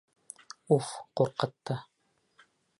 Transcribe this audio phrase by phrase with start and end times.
[0.77, 0.89] Уф,
[1.21, 1.79] ҡурҡытты.